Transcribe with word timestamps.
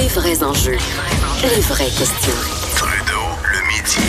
Les 0.00 0.08
vrais 0.08 0.42
enjeux, 0.42 0.78
les 1.42 1.60
vraies 1.60 1.84
questions. 1.84 2.32
Trudeau, 2.74 3.20
le 3.52 3.58
midi. 3.66 4.00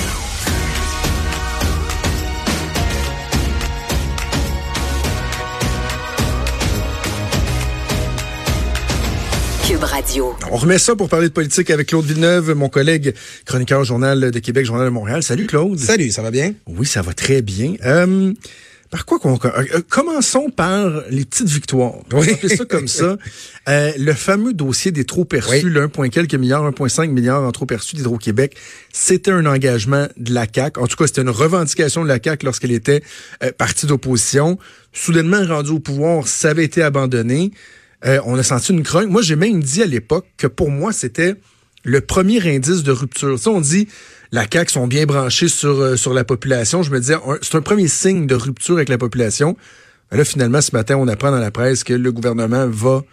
Cube 9.67 9.83
Radio. 9.83 10.33
On 10.49 10.55
remet 10.55 10.77
ça 10.77 10.95
pour 10.95 11.09
parler 11.09 11.27
de 11.27 11.33
politique 11.33 11.69
avec 11.69 11.87
Claude 11.87 12.05
Villeneuve, 12.05 12.53
mon 12.53 12.69
collègue 12.69 13.13
chroniqueur 13.43 13.81
au 13.81 13.83
Journal 13.83 14.31
de 14.31 14.39
Québec, 14.39 14.65
Journal 14.65 14.85
de 14.85 14.91
Montréal. 14.91 15.23
Salut 15.23 15.45
Claude. 15.45 15.77
Salut, 15.77 16.09
ça 16.11 16.21
va 16.21 16.31
bien? 16.31 16.53
Oui, 16.67 16.87
ça 16.87 17.01
va 17.01 17.13
très 17.13 17.41
bien. 17.41 17.73
Euh, 17.83 18.31
par 18.91 19.05
quoi 19.05 19.19
qu'on 19.19 19.35
euh, 19.35 19.49
euh, 19.73 19.81
commençons 19.89 20.49
par 20.49 21.03
les 21.09 21.25
petites 21.25 21.47
victoires. 21.47 21.93
On 22.13 22.19
va 22.19 22.31
appeler 22.31 22.55
ça 22.55 22.65
comme 22.65 22.87
ça. 22.87 23.17
Euh, 23.69 23.91
le 23.99 24.13
fameux 24.13 24.53
dossier 24.53 24.91
des 24.91 25.05
trop 25.05 25.23
perçus, 25.23 25.65
Oui. 25.65 25.71
le 25.71 25.83
1, 25.83 26.09
quelques 26.09 26.33
milliards, 26.33 26.67
1,5 26.67 27.11
milliards 27.11 27.43
en 27.43 27.51
trop 27.51 27.67
perçus 27.67 27.95
d'Hydro-Québec, 27.95 28.57
c'était 28.91 29.29
un 29.29 29.45
engagement 29.45 30.07
de 30.17 30.33
la 30.33 30.47
CAC. 30.47 30.79
En 30.79 30.87
tout 30.87 30.97
cas, 30.97 31.05
c'était 31.05 31.21
une 31.21 31.29
revendication 31.29 32.01
de 32.01 32.07
la 32.07 32.17
CAC 32.17 32.41
lorsqu'elle 32.41 32.71
était 32.71 33.03
euh, 33.43 33.51
partie 33.55 33.85
d'opposition. 33.85 34.57
Soudainement 34.93 35.45
rendue 35.45 35.69
au 35.73 35.79
pouvoir, 35.79 36.27
ça 36.27 36.49
avait 36.49 36.65
été 36.65 36.81
abandonné. 36.81 37.51
Euh, 38.03 38.19
on 38.25 38.35
a 38.35 38.41
senti 38.41 38.73
une 38.73 38.81
grogne. 38.81 39.09
Moi, 39.09 39.21
j'ai 39.21 39.35
même 39.35 39.61
dit 39.61 39.83
à 39.83 39.85
l'époque 39.85 40.25
que 40.37 40.47
pour 40.47 40.71
moi, 40.71 40.91
c'était 40.91 41.35
le 41.83 42.01
premier 42.01 42.41
indice 42.47 42.83
de 42.83 42.91
rupture. 42.91 43.35
Tu 43.35 43.43
sais, 43.43 43.49
on 43.49 43.61
dit 43.61 43.87
la 44.31 44.45
CAQ 44.51 44.71
sont 44.71 44.87
bien 44.87 45.05
branchés 45.05 45.49
sur, 45.49 45.79
euh, 45.81 45.95
sur 45.97 46.13
la 46.13 46.23
population. 46.23 46.83
Je 46.83 46.91
me 46.91 46.99
disais, 46.99 47.15
c'est 47.41 47.55
un 47.55 47.61
premier 47.61 47.87
signe 47.87 48.27
de 48.27 48.35
rupture 48.35 48.75
avec 48.75 48.89
la 48.89 48.97
population. 48.97 49.57
Ben 50.09 50.17
Là, 50.17 50.25
finalement, 50.25 50.61
ce 50.61 50.71
matin, 50.73 50.95
on 50.97 51.07
apprend 51.07 51.31
dans 51.31 51.39
la 51.39 51.51
presse 51.51 51.83
que 51.83 51.93
le 51.93 52.11
gouvernement 52.11 52.67
va 52.67 53.03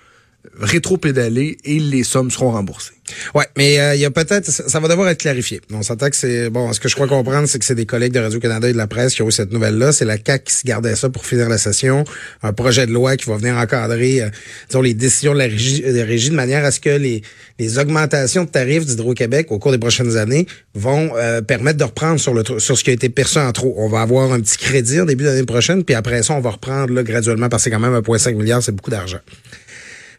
rétro-pédaler 0.61 1.59
et 1.65 1.79
les 1.79 2.05
sommes 2.05 2.31
seront 2.31 2.53
remboursées. 2.53 2.93
Ouais, 3.35 3.47
mais 3.57 3.79
euh, 3.79 3.95
il 3.95 4.01
y 4.01 4.05
a 4.05 4.11
peut-être, 4.11 4.51
ça, 4.51 4.81
va 4.81 4.89
devoir 4.89 5.09
être 5.09 5.19
clarifié. 5.19 5.61
On 5.73 5.83
s'entend 5.83 6.11
que 6.11 6.17
c'est, 6.17 6.51
bon, 6.51 6.73
ce 6.73 6.81
que 6.81 6.89
je 6.89 6.95
crois 6.95 7.09
comprendre, 7.09 7.49
c'est 7.49 7.59
que 7.59 7.65
c'est 7.65 7.75
des 7.75 7.87
collègues 7.87 8.13
de 8.13 8.21
Radio-Canada 8.21 8.69
et 8.69 8.73
de 8.73 8.77
la 8.77 8.87
presse 8.87 9.15
qui 9.15 9.23
ont 9.23 9.29
eu 9.29 9.33
cette 9.33 9.53
nouvelle-là. 9.53 9.93
C'est 9.93 10.05
la 10.05 10.17
CAQ 10.17 10.45
qui 10.45 10.55
se 10.55 10.67
gardait 10.67 10.95
ça 10.97 11.09
pour 11.09 11.25
finir 11.25 11.49
la 11.49 11.59
session. 11.59 12.05
Un 12.43 12.53
projet 12.53 12.87
de 12.87 12.93
loi 12.93 13.17
qui 13.17 13.29
va 13.29 13.37
venir 13.37 13.57
encadrer, 13.57 14.23
euh, 14.23 14.29
disons, 14.69 14.83
les 14.83 14.95
décisions 14.95 15.33
de 15.33 15.39
la 15.39 15.45
régie, 15.45 15.83
régie 15.85 16.31
de 16.31 16.35
manière 16.35 16.65
à 16.65 16.71
ce 16.71 16.81
que 16.81 16.91
les, 16.91 17.23
les 17.59 17.79
augmentations 17.79 18.45
de 18.45 18.51
tarifs 18.51 18.87
d'Hydro-Québec 18.87 19.51
au 19.51 19.59
cours 19.59 19.73
des 19.73 19.79
prochaines 19.79 20.17
années 20.17 20.47
vont 20.75 21.13
euh, 21.17 21.41
permettre 21.41 21.79
de 21.79 21.85
reprendre 21.85 22.21
sur 22.21 22.35
le 22.35 22.45
sur 22.59 22.79
ce 22.79 22.85
qui 22.85 22.91
a 22.91 22.93
été 22.93 23.09
perçu 23.09 23.39
en 23.39 23.53
trop. 23.53 23.75
On 23.79 23.89
va 23.89 24.03
avoir 24.03 24.33
un 24.33 24.41
petit 24.41 24.57
crédit 24.57 25.01
en 25.01 25.05
début 25.05 25.25
d'année 25.25 25.45
prochaine, 25.45 25.85
puis 25.85 25.95
après 25.95 26.23
ça, 26.23 26.35
on 26.35 26.41
va 26.41 26.51
reprendre 26.51 26.93
là, 26.93 27.03
graduellement 27.03 27.49
parce 27.49 27.65
que 27.65 27.71
c'est 27.71 27.77
quand 27.77 27.81
même 27.81 27.95
1,5 27.95 28.35
milliard, 28.35 28.63
c'est 28.63 28.73
beaucoup 28.73 28.91
d'argent. 28.91 29.19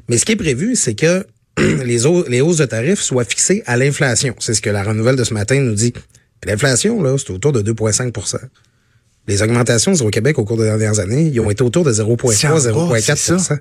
Mais 0.10 0.18
ce 0.18 0.26
qui 0.26 0.34
est 0.34 0.38
prévu, 0.38 0.76
c'est 0.76 0.96
que 0.96 1.26
les, 1.58 2.06
au- 2.06 2.28
les 2.28 2.42
hausses 2.42 2.58
de 2.58 2.66
tarifs 2.66 3.02
soient 3.02 3.24
fixées 3.26 3.64
à 3.66 3.78
l'inflation. 3.78 4.36
C'est 4.40 4.54
ce 4.54 4.62
que 4.62 4.70
la 4.70 4.84
renouvelle 4.84 5.16
de 5.16 5.24
ce 5.24 5.34
matin 5.34 5.60
nous 5.62 5.76
dit. 5.76 5.94
L'inflation, 6.46 7.02
là, 7.02 7.16
c'est 7.18 7.32
autour 7.32 7.52
de 7.52 7.62
2,5% 7.62 8.38
les 9.30 9.44
augmentations 9.44 9.94
au 9.94 10.10
Québec 10.10 10.40
au 10.40 10.44
cours 10.44 10.58
des 10.58 10.64
dernières 10.64 11.00
années, 11.00 11.30
ils 11.32 11.40
ont 11.40 11.52
été 11.52 11.62
autour 11.64 11.86
de 11.86 11.94
0,3, 11.94 12.34
C'est 12.34 12.48
en 12.48 12.56
bas, 12.56 12.60
c'est 13.00 13.34
0,4 13.34 13.58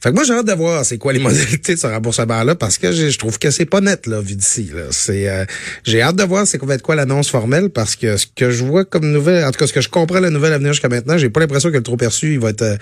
Fait 0.00 0.10
que 0.10 0.14
moi, 0.14 0.22
j'ai 0.24 0.34
hâte 0.34 0.46
de 0.46 0.52
voir 0.52 0.84
c'est 0.84 0.98
quoi 0.98 1.14
les 1.14 1.18
modalités 1.22 1.74
de 1.74 1.80
ce 1.80 1.86
remboursement-là 1.86 2.54
parce 2.54 2.76
que 2.76 2.92
je 2.92 3.16
trouve 3.18 3.38
que 3.38 3.50
c'est 3.50 3.64
pas 3.64 3.80
net, 3.80 4.06
là, 4.06 4.20
vu 4.20 4.34
d'ici. 4.34 4.70
Là. 4.72 4.82
C'est, 4.90 5.28
euh, 5.28 5.44
j'ai 5.84 6.02
hâte 6.02 6.16
de 6.16 6.24
voir 6.24 6.46
c'est 6.46 6.58
quoi 6.58 6.68
va 6.68 6.74
être 6.74 6.82
quoi 6.82 6.94
l'annonce 6.94 7.30
formelle 7.30 7.70
parce 7.70 7.96
que 7.96 8.18
ce 8.18 8.26
que 8.36 8.50
je 8.50 8.62
vois 8.64 8.84
comme 8.84 9.10
nouvelle, 9.10 9.44
en 9.44 9.50
tout 9.50 9.58
cas, 9.58 9.66
ce 9.66 9.72
que 9.72 9.80
je 9.80 9.88
comprends 9.88 10.20
la 10.20 10.30
nouvelle 10.30 10.52
à 10.52 10.58
venir 10.58 10.74
jusqu'à 10.74 10.90
maintenant, 10.90 11.16
j'ai 11.16 11.30
pas 11.30 11.40
l'impression 11.40 11.70
que 11.70 11.76
le 11.76 11.82
trop 11.82 11.96
perçu, 11.96 12.34
il 12.34 12.40
va 12.40 12.50
être, 12.50 12.62
euh, 12.62 12.76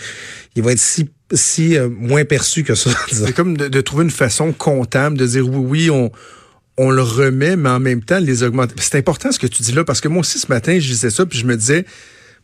il 0.56 0.64
va 0.64 0.72
être 0.72 0.80
si, 0.80 1.08
si 1.32 1.76
euh, 1.76 1.88
moins 1.88 2.24
perçu 2.24 2.64
que 2.64 2.74
ça. 2.74 2.90
C'est 3.12 3.34
comme 3.34 3.56
de, 3.56 3.68
de 3.68 3.80
trouver 3.80 4.04
une 4.04 4.10
façon 4.10 4.52
comptable 4.52 5.18
de 5.18 5.26
dire 5.26 5.48
oui, 5.48 5.88
oui, 5.88 5.90
on, 5.90 6.10
on 6.78 6.90
le 6.90 7.02
remet, 7.02 7.56
mais 7.56 7.70
en 7.70 7.80
même 7.80 8.02
temps, 8.02 8.18
les 8.18 8.42
augmenter. 8.42 8.74
C'est 8.78 8.98
important 8.98 9.32
ce 9.32 9.38
que 9.38 9.46
tu 9.46 9.62
dis 9.62 9.72
là, 9.72 9.84
parce 9.84 10.00
que 10.00 10.08
moi 10.08 10.20
aussi, 10.20 10.38
ce 10.38 10.48
matin, 10.48 10.78
je 10.78 10.86
disais 10.86 11.10
ça, 11.10 11.24
puis 11.26 11.38
je 11.38 11.46
me 11.46 11.56
disais, 11.56 11.84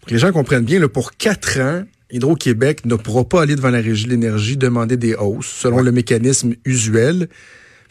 pour 0.01 0.09
que 0.09 0.15
les 0.15 0.19
gens 0.19 0.33
comprennent 0.33 0.65
bien, 0.65 0.81
là, 0.81 0.89
pour 0.89 1.13
quatre 1.17 1.61
ans, 1.61 1.85
Hydro-Québec 2.11 2.85
ne 2.85 2.95
pourra 2.95 3.25
pas 3.25 3.43
aller 3.43 3.57
devant 3.57 3.71
la 3.71 3.81
Régie 3.81 4.05
de 4.05 4.11
l'énergie 4.11 4.57
demander 4.57 4.97
des 4.97 5.15
hausses 5.15 5.47
selon 5.47 5.81
le 5.81 5.93
mécanisme 5.93 6.55
usuel. 6.65 7.29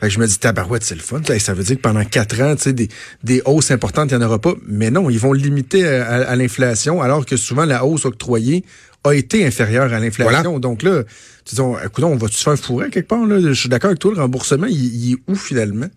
Fait 0.02 0.08
que 0.08 0.14
je 0.14 0.20
me 0.20 0.26
dis, 0.28 0.38
tabarouette, 0.40 0.84
c'est 0.84 0.96
le 0.96 1.02
fun. 1.02 1.22
Ça, 1.40 1.54
veut 1.54 1.64
dire 1.64 1.78
que 1.78 1.82
pendant 1.82 2.04
quatre 2.04 2.42
ans, 2.42 2.56
tu 2.56 2.64
sais, 2.64 2.74
des, 2.74 2.90
des 3.24 3.42
hausses 3.46 3.72
importantes, 3.72 4.10
il 4.12 4.18
n'y 4.18 4.24
en 4.24 4.28
aura 4.28 4.40
pas. 4.40 4.56
Mais 4.68 4.90
non, 4.92 5.10
ils 5.10 5.20
vont 5.20 5.32
limiter 5.32 5.88
à, 5.88 6.06
à- 6.08 6.22
à 6.32 6.36
l'inflation, 6.36 7.02
alors 7.02 7.26
que 7.26 7.38
souvent 7.38 7.66
la 7.66 7.86
hausse 7.86 8.06
octroyée 8.06 8.66
a 9.04 9.14
été 9.14 9.46
inférieure 9.46 9.94
à 9.94 10.00
l'inflation. 10.00 10.60
Donc 10.60 10.82
là, 10.84 11.04
tu 11.46 11.56
dis, 11.56 11.62
on, 11.62 11.78
écoute, 11.78 12.04
on 12.04 12.16
va-tu 12.18 12.36
se 12.36 12.44
faire 12.44 12.58
fourrer 12.58 12.90
quelque 12.90 13.08
part? 13.08 13.26
Là? 13.26 13.40
Je 13.40 13.54
suis 13.54 13.70
d'accord 13.70 13.90
avec 13.90 14.00
toi, 14.00 14.12
le 14.16 14.22
remboursement, 14.22 14.68
il, 14.68 14.76
il 15.06 15.14
est 15.14 15.18
où 15.28 15.36
finalement? 15.36 15.88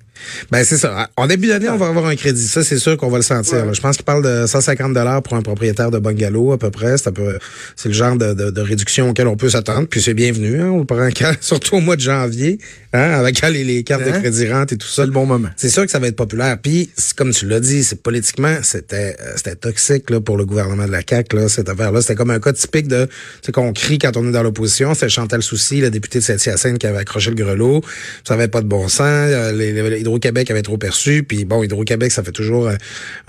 Ben 0.50 0.64
c'est 0.64 0.76
ça. 0.78 1.08
En 1.16 1.26
début 1.26 1.48
d'année, 1.48 1.68
on 1.68 1.76
va 1.76 1.86
avoir 1.88 2.06
un 2.06 2.16
crédit. 2.16 2.46
Ça, 2.46 2.62
c'est 2.64 2.78
sûr 2.78 2.96
qu'on 2.96 3.08
va 3.10 3.18
le 3.18 3.22
sentir. 3.22 3.64
là. 3.66 3.72
Je 3.72 3.80
pense 3.80 3.96
qu'il 3.96 4.04
parle 4.04 4.22
de 4.24 4.46
150 4.46 4.92
dollars 4.94 5.22
pour 5.22 5.34
un 5.34 5.42
propriétaire 5.42 5.90
de 5.90 5.98
bungalow 5.98 6.52
à 6.52 6.58
peu 6.58 6.70
près. 6.70 6.96
C'est 6.98 7.08
un 7.08 7.12
peu, 7.12 7.38
c'est 7.76 7.88
le 7.88 7.94
genre 7.94 8.16
de, 8.16 8.32
de, 8.34 8.50
de 8.50 8.60
réduction 8.60 9.10
auquel 9.10 9.26
on 9.28 9.36
peut 9.36 9.50
s'attendre. 9.50 9.86
Puis 9.88 10.00
c'est 10.02 10.14
bienvenu. 10.14 10.60
Hein? 10.60 10.70
On 10.70 10.78
le 10.78 10.84
prend 10.84 11.08
quand, 11.08 11.32
surtout 11.40 11.76
au 11.76 11.80
mois 11.80 11.96
de 11.96 12.00
janvier, 12.02 12.58
hein? 12.92 13.00
avec 13.12 13.40
les, 13.42 13.64
les 13.64 13.82
cartes 13.82 14.02
Hein? 14.06 14.12
de 14.16 14.18
crédit 14.18 14.50
rente 14.52 14.72
et 14.72 14.76
tout 14.76 14.86
ça. 14.86 15.02
C'est 15.02 15.06
le 15.06 15.12
bon 15.12 15.26
moment. 15.26 15.48
C'est 15.56 15.68
sûr 15.68 15.84
que 15.84 15.90
ça 15.90 15.98
va 15.98 16.06
être 16.08 16.16
populaire. 16.16 16.58
Puis, 16.62 16.90
c'est 16.96 17.14
comme 17.16 17.30
tu 17.32 17.46
l'as 17.46 17.60
dit, 17.60 17.84
c'est 17.84 18.02
politiquement, 18.02 18.56
c'était 18.62 19.16
euh, 19.20 19.32
c'était 19.36 19.54
toxique 19.56 20.10
là, 20.10 20.20
pour 20.20 20.36
le 20.36 20.44
gouvernement 20.44 20.86
de 20.86 20.92
la 20.92 21.00
CAQ, 21.08 21.36
là, 21.36 21.48
cette 21.48 21.68
affaire-là. 21.68 22.00
C'était 22.02 22.14
comme 22.14 22.30
un 22.30 22.40
cas 22.40 22.52
typique 22.52 22.88
de 22.88 23.08
c'est 23.42 23.52
qu'on 23.52 23.72
crie 23.72 23.98
quand 23.98 24.16
on 24.16 24.28
est 24.28 24.32
dans 24.32 24.42
l'opposition. 24.42 24.94
C'était 24.94 25.08
Chantal 25.08 25.42
Soucy, 25.42 25.80
la 25.80 25.90
députée 25.90 26.18
de 26.20 26.24
Saint-Hyacinthe, 26.24 26.78
qui 26.78 26.86
avait 26.86 26.98
accroché 26.98 27.30
le 27.30 27.36
grelot. 27.36 27.82
Ça 28.26 28.34
avait 28.34 28.48
pas 28.48 28.60
de 28.60 28.66
bon 28.66 28.88
sens. 28.88 29.00
Euh, 29.04 29.52
les- 29.52 29.72
les- 29.72 30.03
Hydro-Québec 30.04 30.50
avait 30.50 30.62
trop 30.62 30.76
perçu. 30.76 31.24
Puis 31.24 31.44
bon, 31.44 31.62
Hydro-Québec, 31.62 32.12
ça 32.12 32.22
fait 32.22 32.32
toujours 32.32 32.68
euh, 32.68 32.74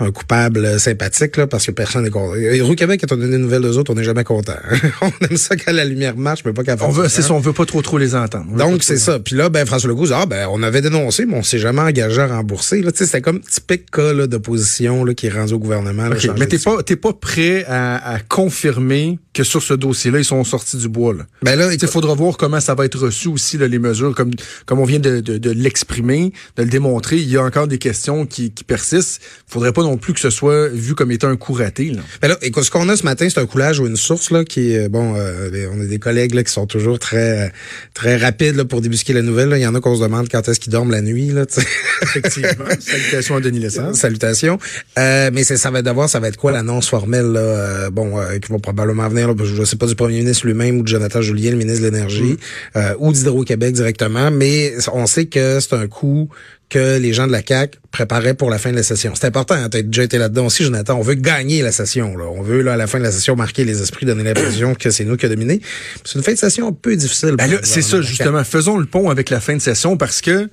un 0.00 0.10
coupable 0.10 0.64
euh, 0.64 0.78
sympathique 0.78 1.36
là, 1.36 1.46
parce 1.46 1.66
que 1.66 1.72
personne 1.72 2.04
n'est 2.04 2.10
content. 2.10 2.36
Hydro-Québec, 2.36 3.00
quand 3.00 3.14
on 3.14 3.18
donne 3.18 3.30
des 3.30 3.38
nouvelles 3.38 3.64
aux 3.64 3.78
autres, 3.78 3.92
on 3.92 3.94
n'est 3.94 4.04
jamais 4.04 4.24
content. 4.24 4.56
on 5.00 5.10
aime 5.28 5.36
ça 5.36 5.56
quand 5.56 5.72
la 5.72 5.84
lumière 5.84 6.16
marche, 6.16 6.42
mais 6.44 6.52
pas 6.52 6.62
quand 6.62 6.76
On 6.82 6.90
veut, 6.90 7.08
c'est 7.08 7.22
ça. 7.22 7.32
on 7.32 7.40
veut 7.40 7.52
pas 7.52 7.64
trop 7.64 7.82
trop 7.82 7.98
les 7.98 8.14
entendre. 8.14 8.54
Donc, 8.56 8.82
c'est 8.82 8.98
ça. 8.98 9.18
Puis 9.18 9.34
là, 9.34 9.48
ben, 9.48 9.66
François 9.66 9.88
Legault 9.88 10.12
ah, 10.12 10.26
ben, 10.26 10.48
on 10.50 10.62
avait 10.62 10.82
dénoncé, 10.82 11.26
mais 11.26 11.36
on 11.36 11.42
s'est 11.42 11.58
jamais 11.58 11.82
engagé 11.82 12.20
à 12.20 12.26
rembourser. 12.26 12.82
Là, 12.82 12.90
c'était 12.94 13.20
comme 13.20 13.40
typique 13.40 13.90
cas, 13.90 14.12
là, 14.12 14.26
d'opposition, 14.26 15.04
là, 15.04 15.14
qui 15.14 15.26
est 15.26 15.30
rendu 15.30 15.54
au 15.54 15.58
gouvernement. 15.58 16.08
là, 16.08 16.16
OK, 16.16 16.20
changer 16.20 16.38
mais 16.38 16.46
t'es 16.46 16.58
pas, 16.58 16.82
t'es 16.82 16.96
pas 16.96 17.12
prêt 17.12 17.64
à, 17.66 18.14
à 18.14 18.18
confirmer 18.20 19.18
que 19.36 19.44
sur 19.44 19.62
ce 19.62 19.74
dossier-là, 19.74 20.18
ils 20.18 20.24
sont 20.24 20.42
sortis 20.44 20.76
du 20.78 20.88
bois. 20.88 21.14
Là. 21.14 21.26
Ben 21.42 21.56
là, 21.58 21.72
Il 21.72 21.86
faudra 21.88 22.14
voir 22.14 22.36
comment 22.36 22.60
ça 22.60 22.74
va 22.74 22.84
être 22.86 22.98
reçu 22.98 23.28
aussi, 23.28 23.58
là, 23.58 23.68
les 23.68 23.78
mesures, 23.78 24.14
comme, 24.14 24.30
comme 24.64 24.78
on 24.80 24.84
vient 24.84 24.98
de, 24.98 25.20
de, 25.20 25.36
de 25.38 25.50
l'exprimer, 25.50 26.32
de 26.56 26.62
le 26.62 26.68
démontrer. 26.68 27.16
Il 27.16 27.28
y 27.28 27.36
a 27.36 27.42
encore 27.42 27.66
des 27.68 27.78
questions 27.78 28.24
qui, 28.26 28.50
qui 28.50 28.64
persistent. 28.64 29.20
Il 29.48 29.52
faudrait 29.52 29.72
pas 29.72 29.82
non 29.82 29.96
plus 29.98 30.14
que 30.14 30.20
ce 30.20 30.30
soit 30.30 30.68
vu 30.68 30.94
comme 30.94 31.10
étant 31.10 31.28
un 31.28 31.36
coup 31.36 31.52
raté. 31.52 31.90
Là. 31.90 32.00
Ben 32.22 32.28
là, 32.28 32.38
écoute, 32.42 32.64
ce 32.64 32.70
qu'on 32.70 32.88
a 32.88 32.96
ce 32.96 33.04
matin, 33.04 33.28
c'est 33.28 33.38
un 33.40 33.46
coulage 33.46 33.78
ou 33.78 33.86
une 33.86 33.96
source 33.96 34.30
là 34.30 34.44
qui 34.44 34.72
est 34.72 34.88
bon. 34.88 35.14
euh, 35.16 35.68
on 35.72 35.80
a 35.80 35.84
des 35.84 35.98
collègues 35.98 36.34
là 36.34 36.42
qui 36.42 36.52
sont 36.52 36.66
toujours 36.66 36.98
très 36.98 37.52
très 37.94 38.16
rapides 38.16 38.56
là, 38.56 38.64
pour 38.64 38.80
débusquer 38.80 39.12
la 39.12 39.22
nouvelle. 39.22 39.50
là. 39.50 39.58
Il 39.58 39.62
y 39.62 39.66
en 39.66 39.74
a 39.74 39.80
qu'on 39.80 39.96
se 39.96 40.02
demande 40.02 40.28
quand 40.30 40.48
est-ce 40.48 40.58
qu'ils 40.60 40.72
dorment 40.72 40.90
la 40.92 41.02
nuit 41.02 41.28
là. 41.28 41.44
Effectivement. 42.02 42.64
Salutations 42.80 43.36
à 43.36 43.40
Denis 43.40 43.60
Lessard. 43.60 43.94
Salutations. 43.94 44.58
Euh, 44.98 45.30
mais 45.32 45.44
ça 45.44 45.70
va 45.70 45.80
être 45.80 45.84
d'abord, 45.84 46.08
ça 46.08 46.20
va 46.20 46.28
être 46.28 46.36
quoi 46.36 46.52
l'annonce 46.52 46.88
formelle 46.88 47.26
là, 47.32 47.40
euh, 47.40 47.90
bon, 47.90 48.18
euh, 48.18 48.38
qui 48.38 48.50
va 48.50 48.58
probablement 48.58 49.08
venir. 49.08 49.25
Là, 49.26 49.34
que 49.34 49.44
je 49.44 49.64
sais 49.64 49.76
pas 49.76 49.86
du 49.86 49.94
premier 49.94 50.18
ministre 50.18 50.46
lui-même 50.46 50.78
ou 50.78 50.82
de 50.82 50.88
Jonathan 50.88 51.22
Julien, 51.22 51.50
le 51.50 51.56
ministre 51.56 51.82
de 51.82 51.90
l'énergie, 51.90 52.36
euh, 52.76 52.94
ou 52.98 53.12
d'Hydro-Québec 53.12 53.74
directement. 53.74 54.30
Mais 54.30 54.74
on 54.92 55.06
sait 55.06 55.26
que 55.26 55.60
c'est 55.60 55.74
un 55.74 55.86
coup 55.86 56.28
que 56.68 56.98
les 56.98 57.12
gens 57.12 57.26
de 57.26 57.32
la 57.32 57.42
CAC 57.42 57.78
préparaient 57.92 58.34
pour 58.34 58.50
la 58.50 58.58
fin 58.58 58.70
de 58.70 58.76
la 58.76 58.82
session. 58.82 59.12
C'est 59.14 59.26
important, 59.26 59.54
hein, 59.54 59.68
tu 59.68 59.78
as 59.78 59.82
déjà 59.82 60.02
été 60.02 60.18
là-dedans 60.18 60.46
aussi, 60.46 60.64
Jonathan. 60.64 60.98
On 60.98 61.02
veut 61.02 61.14
gagner 61.14 61.62
la 61.62 61.70
session. 61.70 62.16
Là. 62.16 62.24
On 62.24 62.42
veut, 62.42 62.62
là, 62.62 62.72
à 62.72 62.76
la 62.76 62.86
fin 62.86 62.98
de 62.98 63.04
la 63.04 63.12
session, 63.12 63.36
marquer 63.36 63.64
les 63.64 63.82
esprits, 63.82 64.04
donner 64.04 64.24
l'impression 64.24 64.74
que 64.74 64.90
c'est 64.90 65.04
nous 65.04 65.16
qui 65.16 65.26
a 65.26 65.28
dominé. 65.28 65.60
C'est 66.04 66.18
une 66.18 66.24
fin 66.24 66.32
de 66.32 66.38
session 66.38 66.68
un 66.68 66.72
peu 66.72 66.96
difficile. 66.96 67.34
Ben 67.36 67.58
c'est 67.62 67.82
ça, 67.82 68.00
justement. 68.00 68.42
Faisons 68.42 68.78
le 68.78 68.86
pont 68.86 69.10
avec 69.10 69.30
la 69.30 69.40
fin 69.40 69.54
de 69.54 69.60
session 69.60 69.96
parce 69.96 70.20
que 70.20 70.48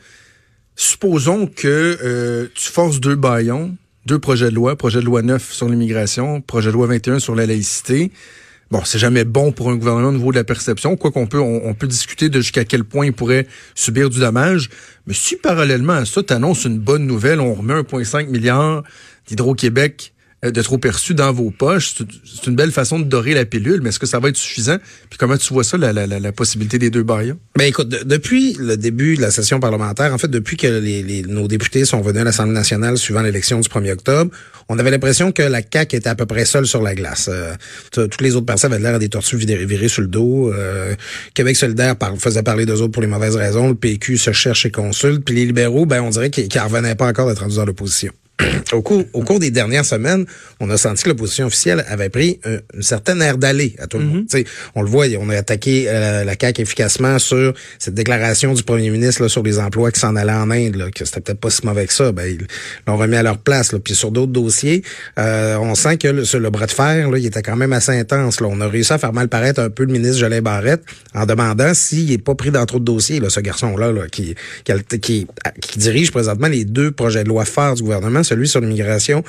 supposons 0.76 1.48
que 1.48 1.98
euh, 2.04 2.48
tu 2.54 2.72
forces 2.72 3.00
deux 3.00 3.16
baillons, 3.16 3.76
deux 4.06 4.20
projets 4.20 4.50
de 4.50 4.56
loi, 4.56 4.76
projet 4.76 5.00
de 5.00 5.06
loi 5.06 5.22
9 5.22 5.52
sur 5.52 5.70
l'immigration, 5.70 6.42
projet 6.42 6.70
de 6.70 6.74
loi 6.74 6.88
21 6.88 7.20
sur 7.20 7.36
la 7.36 7.46
laïcité. 7.46 8.12
Bon, 8.74 8.82
c'est 8.86 8.98
jamais 8.98 9.24
bon 9.24 9.52
pour 9.52 9.70
un 9.70 9.76
gouvernement 9.76 10.08
au 10.08 10.14
niveau 10.14 10.32
de 10.32 10.36
la 10.36 10.44
perception, 10.44 10.98
quoi 10.98 11.12
qu'on 11.12 11.28
peut, 11.28 11.38
on, 11.38 11.76
peut 11.76 11.86
discuter 11.86 12.30
de 12.30 12.42
jusqu'à 12.42 12.66
quel 12.66 12.84
point 12.84 13.06
il 13.06 13.14
pourrait 13.14 13.46
subir 13.76 14.10
du 14.10 14.20
dommage. 14.20 14.72
Mais 15.06 15.14
si 15.14 15.36
parallèlement 15.36 15.94
à 15.94 16.06
ça, 16.06 16.24
tu 16.24 16.34
annonces 16.34 16.66
une 16.66 16.80
bonne 16.80 17.06
nouvelle, 17.06 17.40
on 17.40 17.54
remet 17.54 17.76
1,5 17.76 18.30
milliard 18.30 18.82
d'Hydro-Québec 19.28 20.13
de 20.52 20.62
trop 20.62 20.78
perçus 20.78 21.14
dans 21.14 21.32
vos 21.32 21.52
poches. 21.52 21.96
C'est- 21.98 22.48
une 22.48 22.56
belle 22.56 22.72
façon 22.72 23.00
de 23.00 23.06
dorer 23.06 23.34
la 23.34 23.46
pilule, 23.46 23.80
mais 23.82 23.90
est-ce 23.90 24.00
que 24.00 24.06
ça 24.06 24.20
va 24.20 24.30
être 24.30 24.38
suffisant? 24.38 24.78
Puis 25.10 25.18
comment 25.18 25.38
tu 25.38 25.54
vois 25.54 25.64
ça, 25.64 25.78
la, 25.78 25.94
la, 25.94 26.06
la, 26.08 26.32
possibilité 26.32 26.78
des 26.80 26.90
deux 26.90 27.04
barrières? 27.04 27.36
Ben 27.58 27.66
écoute, 27.66 27.90
de- 27.90 28.04
depuis 28.04 28.54
le 28.60 28.76
début 28.78 29.16
de 29.16 29.22
la 29.22 29.32
session 29.32 29.60
parlementaire, 29.60 30.14
en 30.14 30.18
fait, 30.18 30.28
depuis 30.28 30.58
que 30.58 30.68
les, 30.68 31.22
nos 31.24 31.48
députés 31.48 31.86
sont 31.86 32.02
venus 32.02 32.22
à 32.22 32.26
l'Assemblée 32.26 32.54
nationale 32.54 32.98
suivant 32.98 33.22
l'élection 33.22 33.60
du 33.60 33.70
1er 33.70 33.92
octobre, 33.94 34.32
on 34.70 34.80
avait 34.80 34.92
l'impression 34.92 35.32
que 35.32 35.44
la 35.44 35.62
CAQ 35.62 35.96
était 35.98 36.10
à 36.10 36.16
peu 36.16 36.26
près 36.26 36.46
seule 36.46 36.66
sur 36.66 36.82
la 36.82 36.96
glace. 36.96 37.30
Euh, 37.32 37.54
toutes 37.92 38.22
les 38.22 38.36
autres 38.36 38.46
personnes 38.46 38.74
avaient 38.74 38.82
l'air 38.84 39.00
des 39.00 39.10
tortues 39.10 39.38
virées, 39.38 39.88
sur 39.88 40.02
le 40.02 40.08
dos. 40.08 40.52
Euh, 40.54 40.96
Québec 41.34 41.56
solidaire 41.56 41.96
faisait 42.18 42.44
parler 42.44 42.66
d'eux 42.66 42.82
autres 42.82 42.92
pour 42.92 43.02
les 43.02 43.08
mauvaises 43.08 43.36
raisons. 43.36 43.70
Le 43.70 43.76
PQ 43.76 44.18
se 44.18 44.32
cherche 44.32 44.66
et 44.66 44.72
consulte. 44.72 45.24
Puis 45.26 45.36
les 45.36 45.46
libéraux, 45.46 45.86
ben 45.86 46.02
on 46.02 46.10
dirait 46.10 46.30
qu'ils 46.30 46.48
qu'ils 46.48 46.62
revenaient 46.62 46.96
pas 46.96 47.08
encore 47.08 47.28
d'être 47.28 47.40
rendus 47.42 47.58
dans 47.58 47.66
l'opposition. 47.66 48.14
Au 48.74 48.82
cours, 48.82 49.04
au 49.14 49.22
cours 49.22 49.40
des 49.40 49.52
dernières 49.52 49.86
semaines, 49.86 50.26
on 50.60 50.68
a 50.72 50.78
senti 50.78 51.04
que 51.04 51.10
l'opposition 51.10 51.46
officielle 51.46 51.86
avait 51.88 52.10
pris 52.10 52.40
un- 52.46 52.58
une 52.74 52.82
certaine 52.82 53.22
air 53.22 53.38
d'aller 53.38 53.76
à 53.78 53.86
tout 53.86 54.00
le 54.00 54.06
monde. 54.06 54.26
Sais, 54.28 54.44
On 54.74 54.82
le 54.82 54.90
voit, 54.90 55.06
on 55.20 55.30
a 55.30 55.36
attaqué 55.38 55.86
euh, 55.88 56.24
la 56.24 56.34
CAQ 56.40 56.62
efficacement 56.64 57.20
sur 57.20 57.54
cette 57.78 57.94
déclaration 57.94 58.54
du 58.56 58.64
premier 58.64 58.90
ministre 58.90 59.22
là, 59.22 59.30
sur 59.30 59.44
les 59.44 59.60
emplois 59.60 59.92
qui 59.92 60.00
s'en 60.00 60.16
allaient 60.16 60.32
en 60.34 60.50
Inde, 60.50 60.76
là, 60.76 60.90
que 60.90 61.06
c'était 61.06 61.22
peut-être 61.22 61.40
pas 61.40 61.52
si 61.52 61.64
mauvais 61.66 61.86
que 61.86 61.94
ça. 61.94 62.12
Ben, 62.12 62.26
ils 62.26 62.48
l'ont 62.88 62.98
remis 62.98 63.16
à 63.18 63.22
leur 63.24 63.38
place. 63.38 63.72
Là. 63.72 63.78
Puis 63.80 63.94
sur 63.94 64.10
d'autres 64.12 64.32
dossiers, 64.32 64.82
euh, 65.20 65.56
on 65.58 65.76
sent 65.76 65.98
que 65.98 66.08
le, 66.08 66.26
sur 66.26 66.40
le 66.40 66.50
bras 66.50 66.66
de 66.66 66.72
fer, 66.72 67.12
là, 67.12 67.18
il 67.20 67.26
était 67.28 67.44
quand 67.44 67.56
même 67.56 67.72
assez 67.74 67.92
intense. 67.92 68.42
Là. 68.42 68.48
On 68.50 68.60
a 68.62 68.68
réussi 68.68 68.94
à 68.94 68.98
faire 68.98 69.14
mal 69.14 69.28
paraître 69.30 69.60
un 69.62 69.70
peu 69.70 69.84
le 69.86 69.92
ministre 69.94 70.18
Jolin 70.18 70.42
Barrette 70.42 70.82
en 71.14 71.28
demandant 71.28 71.74
s'il 71.76 72.10
n'est 72.10 72.18
pas 72.18 72.34
pris 72.34 72.50
dans 72.50 72.66
trop 72.66 72.80
de 72.80 72.86
dossiers, 72.86 73.20
là, 73.20 73.30
ce 73.30 73.40
garçon-là, 73.42 73.92
là, 73.92 74.08
qui, 74.12 74.34
qui, 74.66 75.28
qui 75.62 75.78
dirige 75.80 76.12
présentement 76.12 76.48
les 76.48 76.66
deux 76.66 76.90
projets 76.92 77.24
de 77.24 77.30
loi 77.30 77.46
phares 77.46 77.76
du 77.76 77.84
gouvernement, 77.84 78.23
celui 78.24 78.48
sur 78.48 78.62
l'immigration 78.62 79.24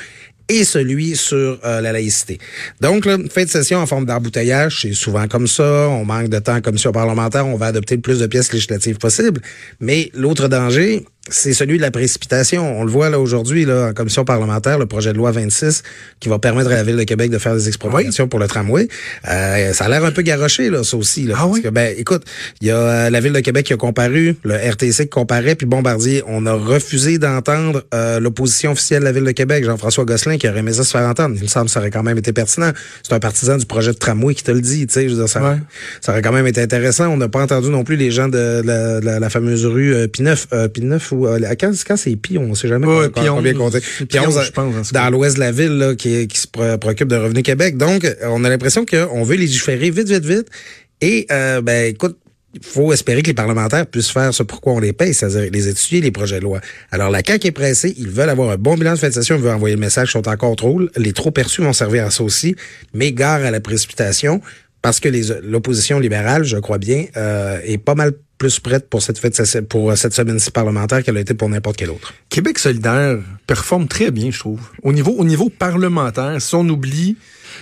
et 0.49 0.65
celui 0.65 1.17
sur 1.17 1.59
euh, 1.65 1.81
la 1.81 1.93
laïcité. 1.93 2.39
Donc, 2.81 3.07
là, 3.07 3.17
fin 3.31 3.45
de 3.45 3.49
session 3.49 3.79
en 3.79 3.87
forme 3.87 4.05
d'embouteillage, 4.05 4.83
c'est 4.83 4.93
souvent 4.93 5.27
comme 5.27 5.47
ça. 5.47 5.89
On 5.89 6.05
manque 6.05 6.29
de 6.29 6.39
temps 6.39 6.57
en 6.57 6.61
commission 6.61 6.93
parlementaire, 6.93 7.47
on 7.47 7.57
va 7.57 7.67
adopter 7.67 7.97
le 7.97 8.03
plus 8.03 8.19
de 8.19 8.27
pièces 8.27 8.53
législatives 8.53 8.99
possible. 8.99 9.41
Mais 9.81 10.11
l'autre 10.15 10.49
danger, 10.49 11.07
c'est 11.31 11.55
celui 11.55 11.79
de 11.79 11.83
la 11.83 11.91
précipitation. 11.91 12.79
On 12.79 12.85
le 12.85 12.91
voit 12.91 13.09
là 13.09 13.19
aujourd'hui 13.19 13.65
là, 13.65 13.89
en 13.89 13.93
commission 13.95 14.25
parlementaire, 14.27 14.79
le 14.79 14.85
projet 14.85 15.13
de 15.13 15.17
loi 15.17 15.31
26 15.31 15.83
qui 16.21 16.29
va 16.29 16.39
permettre 16.39 16.71
à 16.71 16.75
la 16.75 16.83
Ville 16.83 16.97
de 16.97 17.05
Québec 17.05 17.31
de 17.31 17.39
faire 17.39 17.55
des 17.55 17.67
expropriations 17.69 18.29
pour 18.29 18.39
le 18.39 18.47
tramway. 18.47 18.89
Euh, 19.31 19.73
ça 19.73 19.87
a 19.87 19.89
l'air 19.89 20.05
un 20.05 20.11
peu 20.11 20.21
garoché, 20.21 20.69
là, 20.69 20.85
ça 20.85 20.97
aussi. 20.99 21.25
Là, 21.25 21.35
Ah 21.39 21.43
parce 21.45 21.53
oui? 21.55 21.63
que, 21.63 21.69
ben, 21.69 21.95
écoute, 21.97 22.25
il 22.61 22.69
y 22.69 22.71
a 22.71 22.77
euh, 22.77 23.11
la 23.11 23.21
Ville 23.21 23.33
de 23.33 23.41
Québec 23.41 23.65
qui 23.65 23.73
a 23.73 23.77
comparu, 23.79 24.37
le 24.45 24.55
RTC 24.55 25.05
qui 25.05 25.09
comparait, 25.09 25.55
puis 25.55 25.67
Bombardier. 25.67 26.23
On 26.27 26.45
a 26.45 26.53
refusé 26.53 27.19
d'entendre 27.19 27.85
euh, 27.95 28.21
l'opposition 28.21 28.73
officielle 28.73 29.01
de 29.01 29.05
la 29.07 29.13
Ville 29.13 29.25
de 29.25 29.31
Québec, 29.33 29.65
Jean-François 29.65 30.05
Gosselin, 30.05 30.37
qui 30.37 30.47
aurait 30.47 30.59
aimé 30.59 30.75
ça 30.75 30.85
se 30.85 30.91
faire 30.91 31.09
entendre. 31.09 31.37
Il 31.37 31.43
me 31.43 31.49
semble 31.49 31.67
que 31.67 31.73
ça 31.73 31.81
aurait 31.81 31.91
quand 31.91 32.03
même 32.03 32.19
été 32.19 32.35
pertinent. 32.35 32.71
C'est 33.03 33.15
un 33.15 33.21
partisan 33.21 33.57
du 33.57 33.65
projet 33.65 33.93
de 33.93 33.99
tramway 33.99 34.35
qui 34.35 34.43
te 34.45 34.51
le 34.53 34.61
dit, 34.61 34.87
tu 34.87 34.93
sais. 34.93 35.09
Je 35.09 35.15
veux 35.15 35.21
dire, 35.21 35.29
ça, 35.29 35.57
ça 36.03 36.13
aurait 36.13 36.21
quand 36.23 36.33
même 36.33 36.47
été 36.47 36.61
intéressant. 36.61 37.09
On 37.09 37.17
n'a 37.17 37.29
pas 37.29 37.43
entendu 37.43 37.71
non 37.71 37.83
plus 37.83 37.97
les 37.97 38.11
gens 38.11 38.29
de 38.29 38.63
la, 38.63 39.01
de 39.01 39.07
la, 39.07 39.21
la 39.21 39.31
fameuse 39.31 39.65
rue 39.65 39.95
euh, 39.95 40.07
P9, 40.07 40.45
euh, 40.53 40.69
P9 40.69 41.14
ou 41.15 41.27
euh, 41.27 41.39
quand, 41.59 41.73
quand 41.87 41.97
c'est 41.97 42.17
Pi, 42.17 42.37
on 42.39 42.55
sait 42.55 42.69
jamais 42.69 42.87
Ouais, 42.87 43.07
combien- 43.13 43.23
Pion, 43.25 43.37
combien 43.37 43.55
compter. 43.55 43.79
c'est 43.81 44.07
Pion, 44.07 44.23
Pion, 44.25 44.37
euh, 44.37 44.43
je 44.43 44.51
pense, 44.51 44.91
en 44.91 44.93
dans 44.93 45.11
l'ouest 45.11 45.37
de 45.37 45.41
la 45.41 45.53
ville 45.53 45.79
là, 45.79 45.95
qui, 45.95 46.27
qui 46.29 46.39
se 46.39 46.47
préoccupe 46.47 47.09
de 47.09 47.17
Revenu 47.17 47.43
Québec. 47.43 47.77
Donc, 47.77 48.07
on 48.23 48.45
a 48.45 48.49
l'impression 48.49 48.85
qu'on 48.85 49.23
veut 49.25 49.37
légiférer 49.37 49.91
vite, 49.91 50.09
vite, 50.09 50.25
vite. 50.25 50.47
Et 51.01 51.27
euh, 51.33 51.61
ben 51.61 51.87
écoute, 51.93 52.19
il 52.55 52.63
faut 52.65 52.93
espérer 52.93 53.21
que 53.23 53.27
les 53.27 53.35
parlementaires 53.35 53.85
puissent 53.85 54.11
faire 54.13 54.33
ce 54.33 54.45
pourquoi 54.45 54.75
on 54.75 54.79
les 54.79 54.93
paye, 54.93 55.13
c'est-à-dire 55.13 55.51
les 55.53 55.67
étudier, 55.69 56.01
les 56.01 56.13
projets 56.13 56.39
de 56.39 56.45
loi. 56.45 56.61
Alors, 56.93 57.11
la 57.11 57.21
CAQ 57.27 57.49
est 57.49 57.51
pressée, 57.51 57.93
ils 57.99 58.09
veulent 58.09 58.29
avoir 58.29 58.51
un 58.51 58.57
bon 58.57 58.77
bilan 58.77 58.93
de 58.93 58.99
fin 58.99 59.09
de 59.09 59.13
session, 59.13 59.35
ils 59.35 59.43
veulent 59.43 59.55
envoyer 59.57 59.75
le 59.75 59.81
message, 59.81 60.11
ils 60.11 60.13
sont 60.13 60.29
encore 60.29 60.55
trop. 60.55 60.81
Les 60.97 61.13
trop 61.13 61.33
perçus 61.33 61.63
vont 61.63 61.73
servir 61.73 62.07
à 62.07 62.11
ça 62.13 62.23
aussi, 62.23 62.55
mais 62.95 63.11
gare 63.11 63.43
à 63.45 63.51
la 63.51 63.59
précipitation, 63.61 64.41
parce 64.83 65.01
que 65.01 65.09
l'opposition 65.43 65.99
libérale, 65.99 66.45
je 66.45 66.57
crois 66.59 66.79
bien, 66.79 67.07
euh, 67.17 67.59
est 67.65 67.79
pas 67.79 67.97
mal 67.97 68.13
plus 68.45 68.61
prête 68.61 68.91
pour 68.91 69.01
cette, 69.01 69.19
fête, 69.19 69.67
pour 69.69 69.97
cette 69.97 70.13
semaine-ci 70.13 70.51
parlementaire 70.51 71.03
qu'elle 71.03 71.17
a 71.17 71.21
été 71.21 71.33
pour 71.33 71.49
n'importe 71.49 71.77
quelle 71.79 71.89
autre. 71.91 72.13
Québec 72.29 72.59
solidaire 72.59 73.17
performe 73.47 73.89
très 73.89 74.11
bien, 74.11 74.31
je 74.31 74.39
trouve. 74.39 74.61
Au 74.83 74.93
niveau, 74.93 75.13
au 75.13 75.25
niveau 75.25 75.49
parlementaire, 75.49 76.43
si 76.43 76.55
on 76.55 76.69
oublie 76.69 77.17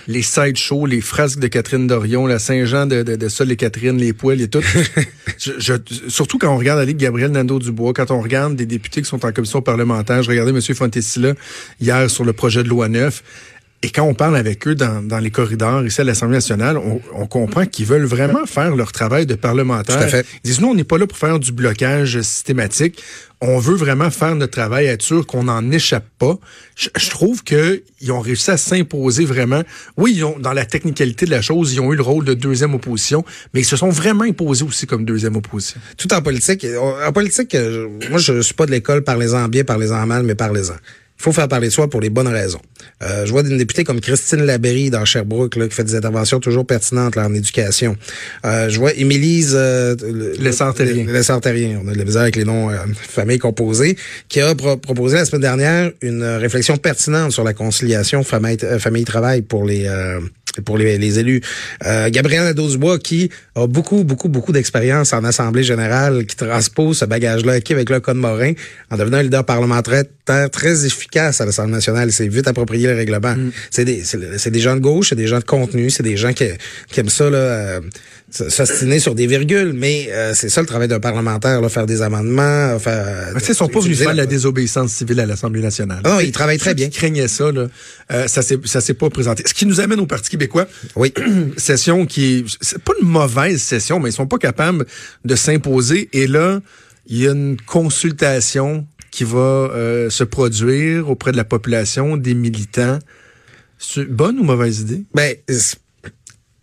les 0.07 0.23
side 0.23 0.57
shows, 0.57 0.85
les 0.85 0.99
frasques 0.99 1.39
de 1.39 1.47
Catherine 1.47 1.87
Dorion, 1.87 2.25
la 2.27 2.37
Saint-Jean 2.39 2.85
de, 2.85 3.03
de, 3.03 3.15
de 3.15 3.27
Sol 3.29 3.49
et 3.51 3.55
Catherine, 3.55 3.95
les 3.97 4.11
poêles 4.11 4.41
et 4.41 4.49
tout. 4.49 4.59
je, 5.37 5.51
je- 5.57 6.09
surtout 6.09 6.37
quand 6.37 6.53
on 6.53 6.57
regarde 6.57 6.79
la 6.79 6.85
Ligue 6.85 6.97
Gabriel 6.97 7.31
Nadeau-Dubois, 7.31 7.93
quand 7.93 8.11
on 8.11 8.19
regarde 8.19 8.57
des 8.57 8.65
députés 8.65 9.01
qui 9.01 9.07
sont 9.07 9.23
en 9.25 9.31
commission 9.31 9.61
parlementaire. 9.61 10.21
Je 10.21 10.29
regardais 10.29 10.51
M. 10.51 10.61
Fontesilla 10.61 11.33
hier 11.79 12.09
sur 12.11 12.25
le 12.25 12.33
projet 12.33 12.63
de 12.63 12.67
loi 12.69 12.89
9. 12.89 13.23
Et 13.85 13.89
quand 13.89 14.03
on 14.03 14.13
parle 14.13 14.37
avec 14.37 14.65
eux 14.65 14.75
dans, 14.75 15.05
dans 15.05 15.19
les 15.19 15.29
corridors 15.29 15.85
ici 15.85 15.99
à 15.99 16.05
l'Assemblée 16.05 16.37
nationale, 16.37 16.77
on, 16.77 17.01
on 17.13 17.27
comprend 17.27 17.65
qu'ils 17.65 17.85
veulent 17.85 18.05
vraiment 18.05 18.45
faire 18.45 18.77
leur 18.77 18.93
travail 18.93 19.25
de 19.25 19.35
parlementaire. 19.35 19.97
Tout 19.97 20.03
à 20.03 20.07
fait. 20.07 20.25
Ils 20.43 20.47
disent, 20.47 20.61
nous, 20.61 20.69
on 20.69 20.73
n'est 20.73 20.85
pas 20.85 20.97
là 20.97 21.05
pour 21.05 21.17
faire 21.17 21.37
du 21.37 21.51
blocage 21.51 22.21
systématique. 22.21 23.03
On 23.41 23.59
veut 23.59 23.75
vraiment 23.75 24.09
faire 24.09 24.35
notre 24.35 24.53
travail, 24.53 24.85
être 24.85 25.01
sûr 25.01 25.27
qu'on 25.27 25.43
n'en 25.43 25.69
échappe 25.69 26.07
pas. 26.17 26.39
Je, 26.77 26.87
je 26.97 27.09
trouve 27.09 27.43
qu'ils 27.43 27.81
ont 28.09 28.21
réussi 28.21 28.51
à 28.51 28.57
s'imposer 28.57 29.25
vraiment. 29.25 29.63
Oui, 29.97 30.13
ils 30.15 30.23
ont, 30.23 30.39
dans 30.39 30.53
la 30.53 30.65
technicalité 30.65 31.25
de 31.25 31.31
la 31.31 31.41
chose, 31.41 31.73
ils 31.73 31.81
ont 31.81 31.91
eu 31.91 31.97
le 31.97 32.03
rôle 32.03 32.23
de 32.23 32.35
deuxième 32.35 32.73
opposition, 32.73 33.25
mais 33.53 33.59
ils 33.59 33.65
se 33.65 33.75
sont 33.75 33.89
vraiment 33.89 34.23
imposés 34.23 34.63
aussi 34.63 34.87
comme 34.87 35.03
deuxième 35.03 35.35
opposition. 35.35 35.81
tout 35.97 36.13
en 36.13 36.21
politique. 36.21 36.65
En 37.05 37.11
politique, 37.11 37.53
euh, 37.55 37.89
moi, 38.09 38.17
je 38.19 38.39
suis 38.39 38.53
pas 38.53 38.65
de 38.65 38.71
l'école, 38.71 39.03
parlez-en 39.03 39.49
bien, 39.49 39.65
parlez-en 39.65 40.05
mal, 40.05 40.23
mais 40.23 40.35
parlez-en. 40.35 40.75
Faut 41.23 41.31
faire 41.31 41.47
parler 41.47 41.67
de 41.69 41.71
soi 41.73 41.89
pour 41.89 42.01
les 42.01 42.09
bonnes 42.09 42.27
raisons. 42.27 42.59
Euh, 43.01 43.25
je 43.25 43.31
vois 43.31 43.43
une 43.47 43.57
députée 43.57 43.85
comme 43.85 44.01
Christine 44.01 44.43
Labéry 44.43 44.89
dans 44.89 45.05
Sherbrooke 45.05 45.55
là, 45.55 45.69
qui 45.69 45.73
fait 45.73 45.85
des 45.85 45.95
interventions 45.95 46.41
toujours 46.41 46.65
pertinentes 46.67 47.15
là, 47.15 47.25
en 47.25 47.33
éducation. 47.33 47.95
Euh, 48.45 48.67
je 48.69 48.77
vois 48.77 48.93
Émilise 48.93 49.53
euh, 49.55 49.95
le- 50.01 50.33
Lessard-Terrien. 50.37 51.05
le- 51.05 51.13
Lessard-Terrien, 51.13 51.79
on 51.81 51.87
a 51.87 51.93
de 51.93 51.97
la 51.97 52.03
misère 52.03 52.23
avec 52.23 52.35
les 52.35 52.43
noms 52.43 52.69
euh, 52.69 52.75
famille 53.01 53.39
composées, 53.39 53.95
qui 54.27 54.41
a 54.41 54.53
pro- 54.53 54.75
proposé 54.75 55.15
la 55.15 55.23
semaine 55.23 55.41
dernière 55.43 55.91
une 56.01 56.23
réflexion 56.23 56.75
pertinente 56.75 57.31
sur 57.31 57.45
la 57.45 57.53
conciliation 57.53 58.21
famille- 58.23 58.57
euh, 58.63 58.77
famille-travail 58.77 59.43
pour 59.43 59.63
les 59.65 59.85
euh, 59.87 60.19
pour 60.65 60.77
les, 60.77 60.99
les 60.99 61.17
élus. 61.17 61.41
Euh, 61.87 62.11
Gabriel 62.11 62.43
Nadeau-Dubois, 62.43 62.99
qui 62.99 63.31
a 63.55 63.65
beaucoup, 63.65 64.03
beaucoup, 64.03 64.29
beaucoup 64.29 64.51
d'expérience 64.51 65.11
en 65.11 65.23
Assemblée 65.23 65.63
générale, 65.63 66.27
qui 66.27 66.35
transpose 66.35 66.99
ce 66.99 67.05
bagage-là 67.05 67.53
acquis 67.53 67.73
avec 67.73 67.89
le 67.89 67.99
Code 68.01 68.17
Morin, 68.17 68.53
en 68.91 68.97
devenant 68.97 69.17
un 69.17 69.23
leader 69.23 69.43
parlementaire 69.45 70.03
très, 70.25 70.49
très 70.49 70.85
à 71.19 71.45
l'Assemblée 71.45 71.73
nationale. 71.73 72.09
Il 72.09 72.13
s'est 72.13 72.27
vite 72.27 72.47
approprié 72.47 72.87
le 72.87 72.95
règlement. 72.95 73.35
C'est 73.71 73.85
des, 73.85 74.03
c'est 74.03 74.37
c'est 74.37 74.51
des 74.51 74.59
gens 74.59 74.75
de 74.75 74.81
gauche, 74.81 75.09
c'est 75.09 75.15
des 75.15 75.27
gens 75.27 75.39
de 75.39 75.43
contenu, 75.43 75.89
c'est 75.89 76.03
des 76.03 76.17
gens 76.17 76.33
qui, 76.33 76.45
qui 76.91 76.99
aiment 76.99 77.09
ça, 77.09 77.29
là, 77.29 77.37
euh, 77.37 77.81
s'ostiner 78.31 78.99
sur 78.99 79.13
des 79.13 79.27
virgules, 79.27 79.73
mais 79.73 80.07
euh, 80.11 80.33
c'est 80.33 80.49
ça 80.49 80.61
le 80.61 80.67
travail 80.67 80.87
d'un 80.87 80.99
parlementaire, 80.99 81.61
là, 81.61 81.69
faire 81.69 81.85
des 81.85 82.01
amendements, 82.01 82.79
faire... 82.79 83.31
Mais 83.35 83.41
ils 83.47 83.53
sont 83.55 83.67
pas 83.67 83.79
venus 83.79 83.97
faire 83.97 84.07
la- 84.07 84.23
la 84.23 84.25
désobéissance 84.25 84.91
civile 84.91 85.19
à 85.19 85.25
l'Assemblée 85.25 85.61
nationale. 85.61 86.01
Ah 86.03 86.09
non, 86.13 86.19
ils 86.19 86.31
travaillent 86.31 86.57
très 86.57 86.73
bien. 86.73 86.89
qui 86.89 86.97
craignaient 86.97 87.27
ça, 87.27 87.51
là, 87.51 87.67
euh, 88.11 88.27
ça 88.27 88.41
s'est 88.41 88.57
ça 88.65 88.81
s'est 88.81 88.93
pas 88.95 89.09
présenté. 89.09 89.43
Ce 89.45 89.53
qui 89.53 89.65
nous 89.65 89.79
amène 89.81 89.99
au 89.99 90.07
Parti 90.07 90.29
québécois. 90.31 90.67
Oui. 90.95 91.13
session 91.57 92.05
qui 92.05 92.37
est 92.39 92.45
c'est 92.61 92.79
pas 92.81 92.93
une 93.01 93.07
mauvaise 93.07 93.61
session, 93.61 93.99
mais 93.99 94.09
ils 94.09 94.13
sont 94.13 94.27
pas 94.27 94.37
capables 94.37 94.85
de 95.25 95.35
s'imposer. 95.35 96.09
Et 96.13 96.25
là, 96.27 96.59
il 97.05 97.17
y 97.21 97.27
a 97.27 97.31
une 97.31 97.57
consultation 97.65 98.87
qui 99.13 99.25
va 99.25 99.37
euh, 99.39 100.09
se 100.09 100.23
produire 100.23 101.07
auprès 101.07 101.31
de 101.31 101.37
la 101.37 101.43
population, 101.43 102.17
des 102.17 102.33
militants. 102.33 102.97
C'est 103.77 104.05
bonne 104.05 104.39
ou 104.39 104.43
mauvaise 104.43 104.79
idée? 104.81 105.03
Ben, 105.13 105.35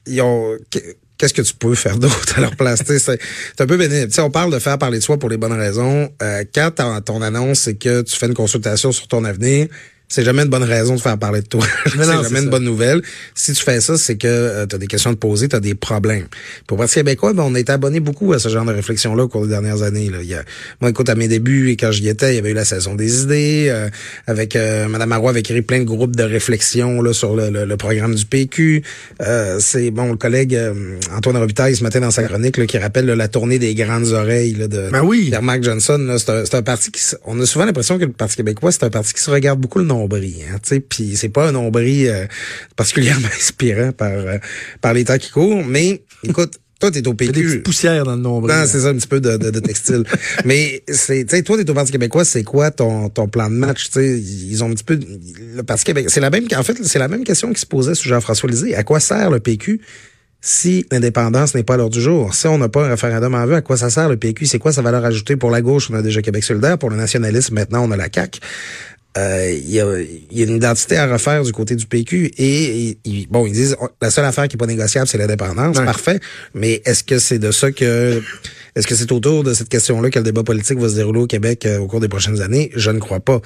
ils 0.06 0.20
ont. 0.20 0.56
qu'est- 0.68 0.96
Qu'est-ce 1.16 1.34
que 1.34 1.42
tu 1.42 1.52
peux 1.54 1.74
faire 1.74 1.98
d'autre 1.98 2.38
à 2.38 2.40
leur 2.40 2.56
place? 2.56 2.82
C'est 2.86 3.20
un 3.60 3.66
peu 3.66 3.76
bénéfique. 3.76 4.08
Tu 4.08 4.14
sais, 4.14 4.22
on 4.22 4.30
parle 4.30 4.50
de 4.50 4.58
faire 4.58 4.78
parler 4.78 4.98
de 4.98 5.02
soi 5.04 5.18
pour 5.18 5.28
les 5.28 5.36
bonnes 5.36 5.52
raisons. 5.52 6.10
Euh, 6.22 6.44
quand 6.54 6.70
ton 7.04 7.20
annonce, 7.20 7.58
c'est 7.60 7.74
que 7.74 8.00
tu 8.00 8.16
fais 8.16 8.26
une 8.26 8.32
consultation 8.32 8.90
sur 8.90 9.06
ton 9.06 9.24
avenir, 9.26 9.68
c'est 10.10 10.24
jamais 10.24 10.42
une 10.42 10.48
bonne 10.50 10.64
raison 10.64 10.96
de 10.96 11.00
faire 11.00 11.16
parler 11.16 11.40
de 11.40 11.46
toi. 11.46 11.64
c'est 11.86 11.96
jamais 12.02 12.40
une 12.40 12.44
ça. 12.44 12.50
bonne 12.50 12.64
nouvelle. 12.64 13.00
Si 13.34 13.52
tu 13.54 13.62
fais 13.62 13.80
ça, 13.80 13.96
c'est 13.96 14.16
que 14.16 14.66
tu 14.66 14.74
as 14.74 14.78
des 14.78 14.86
questions 14.88 15.10
à 15.10 15.14
te 15.14 15.18
poser, 15.18 15.48
tu 15.48 15.56
as 15.56 15.60
des 15.60 15.74
problèmes. 15.74 16.26
Pour 16.66 16.76
Parti 16.76 16.96
québécois, 16.96 17.32
ben, 17.32 17.44
on 17.44 17.54
a 17.54 17.60
été 17.60 17.72
abonné 17.72 18.00
beaucoup 18.00 18.32
à 18.32 18.38
ce 18.38 18.48
genre 18.48 18.64
de 18.66 18.72
réflexion-là 18.72 19.22
au 19.24 19.28
cours 19.28 19.44
des 19.44 19.50
dernières 19.50 19.82
années. 19.82 20.10
Là. 20.10 20.18
Il 20.20 20.28
y 20.28 20.34
a, 20.34 20.42
moi, 20.80 20.90
écoute, 20.90 21.08
à 21.08 21.14
mes 21.14 21.28
débuts, 21.28 21.70
et 21.70 21.76
quand 21.76 21.92
j'y 21.92 22.08
étais, 22.08 22.32
il 22.32 22.36
y 22.36 22.38
avait 22.38 22.50
eu 22.50 22.54
la 22.54 22.64
saison 22.64 22.94
des 22.96 23.22
idées. 23.22 23.68
euh, 23.70 23.88
avec 24.26 24.56
euh, 24.56 24.88
Madame 24.88 25.08
Marois 25.10 25.30
avait 25.30 25.42
créé 25.42 25.62
plein 25.62 25.78
de 25.78 25.84
groupes 25.84 26.16
de 26.16 26.24
réflexion 26.24 27.00
là, 27.02 27.12
sur 27.12 27.36
le, 27.36 27.48
le- 27.50 27.64
le 27.64 27.76
programme 27.76 28.14
du 28.16 28.26
PQ. 28.26 28.82
Euh, 29.22 29.58
c'est 29.60 29.90
bon, 29.92 30.10
le 30.10 30.16
collègue 30.16 30.54
euh, 30.56 30.98
Antoine 31.16 31.36
Robitaille 31.36 31.76
ce 31.76 31.84
matin 31.84 32.00
dans 32.00 32.10
sa 32.10 32.24
chronique 32.24 32.56
là, 32.56 32.66
qui 32.66 32.78
rappelle 32.78 33.06
là, 33.06 33.14
la 33.14 33.28
tournée 33.28 33.58
des 33.60 33.74
grandes 33.76 34.08
oreilles 34.08 34.54
là, 34.54 34.66
de 34.66 34.88
Ben 34.90 35.02
oui. 35.04 35.26
Pierre-Marc 35.28 35.62
Johnson. 35.62 35.98
là. 35.98 36.18
C'est 36.18 36.30
un, 36.30 36.58
un 36.58 36.62
parti 36.62 36.90
qui... 36.90 37.00
On 37.24 37.40
a 37.40 37.46
souvent 37.46 37.64
l'impression 37.64 37.96
que 37.98 38.04
le 38.06 38.12
Parti 38.12 38.36
québécois, 38.36 38.72
c'est 38.72 38.82
un 38.84 38.90
parti 38.90 39.14
qui 39.14 39.20
se 39.22 39.30
regarde 39.30 39.60
beaucoup 39.60 39.78
le 39.78 39.84
nombril. 40.00 40.34
Hein, 40.52 40.58
puis 40.88 41.16
c'est 41.16 41.28
pas 41.28 41.48
un 41.48 41.52
nombril 41.52 42.08
euh, 42.08 42.26
particulièrement 42.76 43.28
inspirant 43.36 43.92
par, 43.92 44.10
euh, 44.12 44.38
par 44.80 44.94
les 44.94 45.04
temps 45.04 45.18
qui 45.18 45.30
courent. 45.30 45.64
Mais 45.64 46.02
écoute, 46.22 46.58
Toi, 46.80 46.90
t'es 46.90 47.06
au 47.06 47.12
des 47.12 47.26
PQ. 47.26 47.32
petites 47.42 47.62
poussières 47.62 48.04
dans 48.04 48.16
le 48.16 48.22
nombril. 48.22 48.54
Non, 48.56 48.64
c'est 48.66 48.80
ça, 48.80 48.88
un 48.88 48.94
petit 48.94 49.06
peu 49.06 49.20
de, 49.20 49.36
de, 49.36 49.50
de 49.50 49.60
textile. 49.60 50.02
Mais 50.46 50.82
c'est, 50.88 51.24
tu 51.26 51.36
sais, 51.36 51.42
toi, 51.42 51.58
t'es 51.58 51.68
au 51.70 51.74
Parti 51.74 51.92
québécois, 51.92 52.24
c'est 52.24 52.42
quoi 52.42 52.70
ton, 52.70 53.10
ton 53.10 53.28
plan 53.28 53.50
de 53.50 53.54
match? 53.54 53.90
Tu 53.90 54.00
ils 54.18 54.64
ont 54.64 54.70
un 54.70 54.74
petit 54.74 54.84
peu, 54.84 54.98
le 55.56 55.62
Parti 55.62 55.84
québécois, 55.84 56.10
c'est 56.10 56.20
la 56.20 56.30
même, 56.30 56.44
en 56.56 56.62
fait, 56.62 56.78
c'est 56.82 56.98
la 56.98 57.08
même 57.08 57.24
question 57.24 57.52
qui 57.52 57.60
se 57.60 57.66
posait 57.66 57.94
sous 57.94 58.08
Jean-François 58.08 58.48
Lisée. 58.48 58.74
À 58.74 58.82
quoi 58.82 58.98
sert 58.98 59.30
le 59.30 59.40
PQ 59.40 59.80
si 60.42 60.86
l'indépendance 60.90 61.54
n'est 61.54 61.64
pas 61.64 61.74
à 61.74 61.76
l'ordre 61.76 61.92
du 61.92 62.00
jour? 62.00 62.32
Si 62.34 62.46
on 62.46 62.56
n'a 62.56 62.70
pas 62.70 62.86
un 62.86 62.88
référendum 62.88 63.34
en 63.34 63.44
vue, 63.44 63.56
à 63.56 63.60
quoi 63.60 63.76
ça 63.76 63.90
sert 63.90 64.08
le 64.08 64.16
PQ? 64.16 64.46
C'est 64.46 64.58
quoi 64.58 64.72
sa 64.72 64.80
valeur 64.80 65.04
ajoutée 65.04 65.36
pour 65.36 65.50
la 65.50 65.60
gauche? 65.60 65.90
On 65.90 65.94
a 65.94 66.00
déjà 66.00 66.22
Québec 66.22 66.42
solidaire. 66.44 66.78
Pour 66.78 66.88
le 66.88 66.96
nationalisme, 66.96 67.56
maintenant, 67.56 67.86
on 67.86 67.90
a 67.90 67.96
la 67.98 68.08
CAQ. 68.10 68.40
Euh, 69.18 69.52
Il 69.52 69.70
y, 69.70 69.80
a, 69.80 69.86
y 70.30 70.42
a 70.42 70.46
une 70.46 70.56
identité 70.56 70.96
à 70.96 71.06
refaire 71.10 71.42
du 71.42 71.50
côté 71.52 71.74
du 71.74 71.84
PQ 71.86 72.30
et, 72.38 72.90
et- 72.90 73.26
bon 73.28 73.44
ils 73.44 73.52
disent 73.52 73.76
la 74.00 74.08
seule 74.10 74.24
affaire 74.24 74.46
qui 74.46 74.54
est 74.54 74.58
pas 74.58 74.66
négociable 74.66 75.08
c'est 75.08 75.18
l'indépendance. 75.18 75.78
Ouais. 75.78 75.84
parfait. 75.84 76.20
Mais 76.54 76.80
est-ce 76.84 77.02
que 77.02 77.18
c'est 77.18 77.40
de 77.40 77.50
ça 77.50 77.72
que 77.72 78.22
est-ce 78.76 78.86
que 78.86 78.94
c'est 78.94 79.10
autour 79.10 79.42
de 79.42 79.52
cette 79.52 79.68
question-là 79.68 80.10
que 80.10 80.20
le 80.20 80.24
débat 80.24 80.44
politique 80.44 80.78
va 80.78 80.88
se 80.88 80.94
dérouler 80.94 81.18
au 81.18 81.26
Québec 81.26 81.66
euh, 81.66 81.78
au 81.78 81.88
cours 81.88 81.98
des 81.98 82.06
prochaines 82.06 82.40
années? 82.40 82.70
Je 82.76 82.92
ne 82.92 83.00
crois 83.00 83.18
pas. 83.18 83.40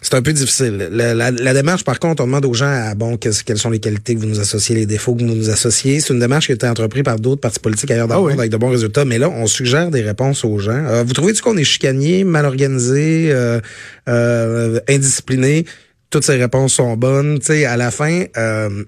C'est 0.00 0.14
un 0.14 0.22
peu 0.22 0.32
difficile. 0.32 0.88
La, 0.90 1.12
la- 1.12 1.30
la 1.30 1.52
démarche 1.52 1.84
par 1.84 1.98
contre 2.00 2.22
on 2.22 2.26
demande 2.26 2.46
aux 2.46 2.54
gens 2.54 2.64
à, 2.72 2.94
bon 2.94 3.18
qu'est-ce- 3.18 3.44
quelles 3.44 3.58
sont 3.58 3.68
les 3.68 3.78
qualités 3.78 4.14
que 4.14 4.20
vous 4.20 4.26
nous 4.26 4.40
associez 4.40 4.74
les 4.74 4.86
défauts 4.86 5.14
que 5.14 5.20
vous 5.22 5.26
nous 5.34 5.50
associez. 5.50 6.00
C'est 6.00 6.14
une 6.14 6.20
démarche 6.20 6.46
qui 6.46 6.52
a 6.52 6.54
été 6.54 6.66
entreprise 6.66 7.02
par 7.02 7.20
d'autres 7.20 7.42
partis 7.42 7.60
politiques 7.60 7.90
ailleurs 7.90 8.08
dans 8.08 8.14
Ah 8.14 8.18
le 8.20 8.24
oui. 8.24 8.30
monde 8.32 8.40
avec 8.40 8.50
de 8.52 8.56
bons 8.56 8.70
résultats. 8.70 9.04
Mais 9.04 9.18
là 9.18 9.28
on 9.28 9.46
suggère 9.46 9.90
des 9.90 10.00
réponses 10.00 10.46
aux 10.46 10.58
gens. 10.58 10.72
Euh, 10.72 11.04
vous 11.06 11.12
trouvez-tu 11.12 11.42
qu'on 11.42 11.58
est 11.58 11.64
chicanier 11.64 12.24
mal 12.24 12.46
organisé 12.46 13.28
euh, 13.32 13.60
euh, 14.62 14.80
indiscipliné 14.88 15.64
toutes 16.10 16.24
ces 16.24 16.36
réponses 16.36 16.74
sont 16.74 16.94
bonnes. 16.96 17.38
Tu 17.38 17.46
sais, 17.46 17.64
à 17.64 17.76
la 17.78 17.90
fin, 17.90 18.24
euh, 18.36 18.84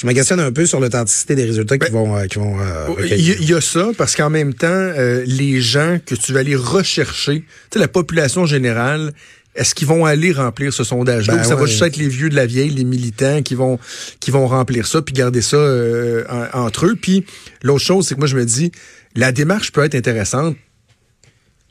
je 0.00 0.06
me 0.06 0.12
questionne 0.14 0.40
un 0.40 0.50
peu 0.52 0.64
sur 0.64 0.80
l'authenticité 0.80 1.34
des 1.34 1.44
résultats 1.44 1.76
qui 1.76 1.90
vont, 1.92 2.16
euh, 2.16 2.24
qui 2.24 2.38
vont 2.38 2.56
euh, 2.58 2.86
Il 3.10 3.18
y, 3.20 3.32
il 3.32 3.50
y 3.50 3.52
a 3.54 3.60
ça, 3.60 3.90
parce 3.98 4.16
qu'en 4.16 4.30
même 4.30 4.54
temps, 4.54 4.92
les 5.26 5.60
gens 5.60 5.98
que 6.06 6.14
tu 6.14 6.32
vas 6.32 6.40
aller 6.40 6.56
rechercher, 6.56 7.40
tu 7.40 7.46
sais, 7.74 7.78
la 7.78 7.88
population 7.88 8.46
générale, 8.46 9.12
est-ce 9.54 9.74
qu'ils 9.74 9.88
vont 9.88 10.06
aller 10.06 10.32
remplir 10.32 10.72
ce 10.72 10.84
sondage-là? 10.84 11.34
Ben 11.34 11.40
ou 11.42 11.44
ça 11.48 11.56
va 11.56 11.66
juste 11.66 11.82
être 11.82 11.96
les 11.96 12.08
vieux 12.08 12.30
de 12.30 12.36
la 12.36 12.46
vieille, 12.46 12.70
les 12.70 12.84
militants 12.84 13.42
qui 13.42 13.54
vont 13.56 13.78
qui 14.20 14.30
vont 14.30 14.46
remplir 14.46 14.86
ça 14.86 15.02
puis 15.02 15.12
garder 15.12 15.42
ça 15.42 15.56
euh, 15.56 16.22
en- 16.30 16.60
entre 16.66 16.86
eux. 16.86 16.94
Puis 17.00 17.24
l'autre 17.62 17.84
chose, 17.84 18.06
c'est 18.06 18.14
que 18.14 18.20
moi 18.20 18.28
je 18.28 18.36
me 18.36 18.44
dis, 18.44 18.70
la 19.16 19.32
démarche 19.32 19.72
peut 19.72 19.82
être 19.84 19.96
intéressante 19.96 20.56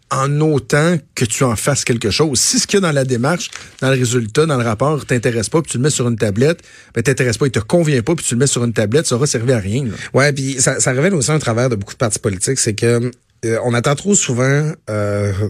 en 0.10 0.40
autant 0.42 0.98
que 1.16 1.26
tu 1.26 1.44
en 1.44 1.56
fasses 1.56 1.84
quelque 1.84 2.10
chose. 2.10 2.40
Si 2.40 2.60
ce 2.60 2.68
qu'il 2.68 2.78
y 2.78 2.84
a 2.84 2.88
dans 2.88 2.94
la 2.94 3.04
démarche, 3.04 3.50
dans 3.82 3.90
le 3.90 3.98
résultat, 3.98 4.46
dans 4.46 4.58
le 4.58 4.64
rapport, 4.64 5.06
t'intéresse 5.06 5.50
pas, 5.50 5.62
puis 5.62 5.72
tu 5.72 5.78
le 5.78 5.84
mets 5.84 5.90
sur 5.90 6.08
une 6.08 6.16
tablette, 6.16 6.62
ben 6.94 7.02
t'intéresse 7.04 7.38
pas, 7.38 7.48
il 7.48 7.52
te 7.52 7.60
convient 7.60 8.02
pas, 8.02 8.16
puis 8.16 8.26
tu 8.26 8.36
le 8.36 8.40
mets 8.40 8.48
sur 8.48 8.64
une 8.64 8.74
tablette, 8.74 9.06
ça 9.06 9.16
aura 9.16 9.28
servi 9.28 9.52
à 9.52 9.60
rien. 9.60 9.86
là. 9.86 9.92
Ouais, 10.14 10.32
puis 10.32 10.62
ça, 10.62 10.80
ça 10.80 10.92
révèle 10.92 11.14
aussi 11.14 11.32
un 11.32 11.40
travers 11.40 11.70
de 11.70 11.76
beaucoup 11.76 11.94
de 11.94 11.98
partis 11.98 12.20
politiques, 12.20 12.60
c'est 12.60 12.74
que 12.74 13.12
euh, 13.46 13.60
on 13.64 13.74
attend 13.74 13.96
trop 13.96 14.16
souvent, 14.16 14.72
euh, 14.90 15.34
tu 15.40 15.50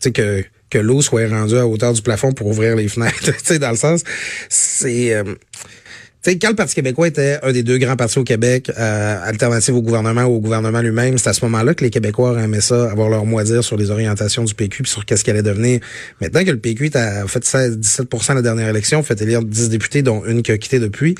sais 0.00 0.12
que 0.12 0.44
que 0.68 0.78
l'eau 0.78 1.00
soit 1.00 1.28
rendue 1.28 1.56
à 1.56 1.66
hauteur 1.66 1.92
du 1.92 2.02
plafond 2.02 2.32
pour 2.32 2.48
ouvrir 2.48 2.76
les 2.76 2.88
fenêtres. 2.88 3.20
tu 3.24 3.34
sais, 3.44 3.58
dans 3.58 3.70
le 3.70 3.76
sens, 3.76 4.02
c'est 4.48 5.14
euh, 5.14 5.22
sais, 6.30 6.38
quand 6.38 6.48
le 6.50 6.56
Parti 6.56 6.74
québécois 6.74 7.08
était 7.08 7.38
un 7.42 7.52
des 7.52 7.62
deux 7.62 7.78
grands 7.78 7.96
partis 7.96 8.18
au 8.18 8.24
Québec, 8.24 8.70
euh, 8.76 9.18
alternative 9.22 9.74
au 9.74 9.82
gouvernement 9.82 10.24
ou 10.24 10.36
au 10.36 10.40
gouvernement 10.40 10.80
lui-même, 10.80 11.18
c'est 11.18 11.28
à 11.28 11.32
ce 11.32 11.44
moment-là 11.44 11.74
que 11.74 11.84
les 11.84 11.90
Québécois 11.90 12.40
aimaient 12.42 12.60
ça, 12.60 12.90
avoir 12.90 13.08
leur 13.08 13.24
mot 13.24 13.38
à 13.38 13.44
dire 13.44 13.62
sur 13.62 13.76
les 13.76 13.90
orientations 13.90 14.44
du 14.44 14.54
PQ 14.54 14.82
puis 14.82 14.90
sur 14.90 15.04
qu'est-ce 15.04 15.24
qu'elle 15.24 15.36
allait 15.36 15.48
devenir. 15.48 15.80
Maintenant 16.20 16.44
que 16.44 16.50
le 16.50 16.58
PQ 16.58 16.90
a 16.94 17.26
fait 17.26 17.44
16, 17.44 17.78
17 17.78 18.08
à 18.28 18.34
la 18.34 18.42
dernière 18.42 18.68
élection, 18.68 19.02
fait 19.02 19.20
élire 19.20 19.42
10 19.42 19.68
députés, 19.68 20.02
dont 20.02 20.24
une 20.24 20.42
qui 20.42 20.52
a 20.52 20.58
quitté 20.58 20.78
depuis, 20.78 21.14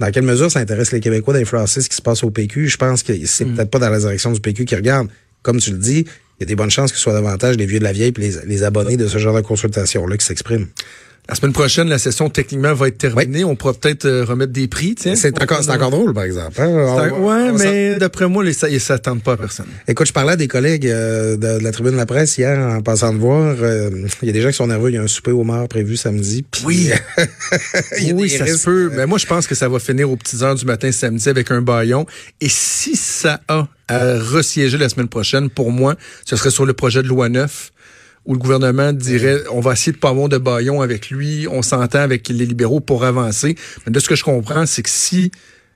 dans 0.00 0.10
quelle 0.10 0.24
mesure 0.24 0.50
ça 0.50 0.60
intéresse 0.60 0.92
les 0.92 1.00
Québécois 1.00 1.34
d'influencer 1.34 1.80
ce 1.80 1.88
qui 1.88 1.96
se 1.96 2.02
passe 2.02 2.22
au 2.22 2.30
PQ? 2.30 2.68
Je 2.68 2.76
pense 2.76 3.02
que 3.02 3.12
c'est 3.26 3.44
peut-être 3.44 3.70
pas 3.70 3.78
dans 3.78 3.90
la 3.90 3.98
direction 3.98 4.32
du 4.32 4.40
PQ 4.40 4.64
qui 4.64 4.76
regarde. 4.76 5.08
Comme 5.42 5.58
tu 5.58 5.72
le 5.72 5.78
dis, 5.78 6.04
il 6.38 6.40
y 6.40 6.42
a 6.44 6.46
des 6.46 6.54
bonnes 6.54 6.70
chances 6.70 6.92
que 6.92 6.96
ce 6.96 7.02
soit 7.02 7.12
davantage 7.12 7.56
les 7.56 7.66
vieux 7.66 7.78
de 7.78 7.84
la 7.84 7.92
vieille 7.92 8.12
puis 8.12 8.22
les, 8.22 8.46
les 8.46 8.62
abonnés 8.62 8.96
de 8.96 9.06
ce 9.08 9.18
genre 9.18 9.34
de 9.34 9.40
consultation-là 9.40 10.16
qui 10.16 10.24
s'expriment. 10.24 10.68
La 11.32 11.36
semaine 11.36 11.54
prochaine, 11.54 11.88
la 11.88 11.96
session 11.98 12.28
techniquement 12.28 12.74
va 12.74 12.88
être 12.88 12.98
terminée. 12.98 13.42
On 13.42 13.56
pourra 13.56 13.72
peut-être 13.72 14.04
euh, 14.04 14.22
remettre 14.22 14.52
des 14.52 14.68
prix. 14.68 14.94
C'est 14.98 15.42
encore, 15.42 15.64
c'est 15.64 15.70
encore 15.70 15.90
drôle, 15.90 16.12
par 16.12 16.24
exemple. 16.24 16.60
hein? 16.60 16.66
Un- 16.66 17.08
ouais, 17.10 17.50
on 17.50 17.56
mais 17.56 17.94
d'après 17.94 18.28
moi, 18.28 18.44
les, 18.44 18.52
ça, 18.52 18.68
ils 18.68 18.78
s'attendent 18.82 19.22
pas 19.22 19.32
à 19.32 19.36
personne. 19.38 19.64
Écoute, 19.88 20.06
je 20.06 20.12
parlais 20.12 20.32
à 20.32 20.36
des 20.36 20.46
collègues 20.46 20.86
euh, 20.86 21.38
de, 21.38 21.58
de 21.58 21.64
la 21.64 21.72
tribune 21.72 21.92
de 21.92 21.96
la 21.96 22.04
presse 22.04 22.36
hier 22.36 22.58
en 22.58 22.82
passant 22.82 23.14
de 23.14 23.18
voir. 23.18 23.56
euh, 23.62 23.88
Il 24.20 24.26
y 24.26 24.28
a 24.28 24.32
des 24.34 24.42
gens 24.42 24.50
qui 24.50 24.56
sont 24.56 24.66
nerveux. 24.66 24.90
Il 24.90 24.96
y 24.96 24.98
a 24.98 25.02
un 25.02 25.06
souper 25.06 25.30
au 25.30 25.42
mort 25.42 25.66
prévu 25.68 25.96
samedi. 25.96 26.44
Oui. 26.66 26.90
oui, 28.12 28.28
ça 28.28 28.44
risques. 28.44 28.58
se 28.58 28.64
peut. 28.66 28.90
Mais 28.94 29.06
moi, 29.06 29.16
je 29.16 29.24
pense 29.24 29.46
que 29.46 29.54
ça 29.54 29.70
va 29.70 29.78
finir 29.78 30.10
aux 30.10 30.16
petites 30.16 30.42
heures 30.42 30.54
du 30.54 30.66
matin 30.66 30.92
samedi 30.92 31.30
avec 31.30 31.50
un 31.50 31.62
baillon. 31.62 32.04
Et 32.42 32.50
si 32.50 32.94
ça 32.94 33.40
a 33.48 33.68
à 33.88 34.18
resiéger 34.18 34.76
la 34.76 34.90
semaine 34.90 35.08
prochaine, 35.08 35.48
pour 35.48 35.70
moi, 35.72 35.96
ce 36.26 36.36
serait 36.36 36.50
sur 36.50 36.66
le 36.66 36.74
projet 36.74 37.02
de 37.02 37.08
loi 37.08 37.30
9 37.30 37.70
où 38.26 38.34
le 38.34 38.38
gouvernement 38.38 38.92
dirait 38.92 39.42
on 39.50 39.60
va 39.60 39.72
essayer 39.72 39.92
de 39.92 39.98
pas 39.98 40.10
avoir 40.10 40.28
de 40.28 40.38
baillon 40.38 40.80
avec 40.80 41.10
lui, 41.10 41.46
on 41.50 41.62
s'entend 41.62 42.00
avec 42.00 42.28
les 42.28 42.46
libéraux 42.46 42.80
pour 42.80 43.04
avancer. 43.04 43.56
Mais 43.84 43.92
de 43.92 43.98
ce 43.98 44.08
que 44.08 44.14
je 44.14 44.24
comprends, 44.24 44.66
c'est 44.66 44.82
que 44.82 44.90
si 44.90 45.30